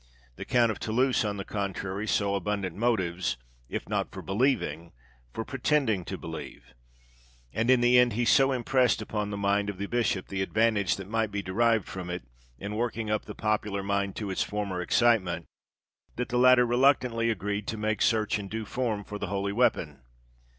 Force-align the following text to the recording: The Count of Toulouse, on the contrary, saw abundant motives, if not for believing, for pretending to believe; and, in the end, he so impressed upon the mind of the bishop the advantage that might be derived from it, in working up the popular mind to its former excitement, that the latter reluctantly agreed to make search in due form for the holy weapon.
The 0.35 0.45
Count 0.45 0.71
of 0.71 0.79
Toulouse, 0.79 1.23
on 1.23 1.37
the 1.37 1.45
contrary, 1.45 2.07
saw 2.07 2.33
abundant 2.33 2.75
motives, 2.75 3.37
if 3.69 3.87
not 3.87 4.11
for 4.11 4.23
believing, 4.23 4.93
for 5.31 5.45
pretending 5.45 6.05
to 6.05 6.17
believe; 6.17 6.73
and, 7.53 7.69
in 7.69 7.81
the 7.81 7.99
end, 7.99 8.13
he 8.13 8.25
so 8.25 8.51
impressed 8.51 8.99
upon 9.03 9.29
the 9.29 9.37
mind 9.37 9.69
of 9.69 9.77
the 9.77 9.85
bishop 9.85 10.27
the 10.29 10.41
advantage 10.41 10.95
that 10.95 11.07
might 11.07 11.29
be 11.29 11.43
derived 11.43 11.85
from 11.87 12.09
it, 12.09 12.23
in 12.57 12.73
working 12.73 13.11
up 13.11 13.25
the 13.25 13.35
popular 13.35 13.83
mind 13.83 14.15
to 14.15 14.31
its 14.31 14.41
former 14.41 14.81
excitement, 14.81 15.45
that 16.15 16.29
the 16.29 16.39
latter 16.39 16.65
reluctantly 16.65 17.29
agreed 17.29 17.67
to 17.67 17.77
make 17.77 18.01
search 18.01 18.39
in 18.39 18.47
due 18.47 18.65
form 18.65 19.03
for 19.03 19.19
the 19.19 19.27
holy 19.27 19.51
weapon. 19.53 20.01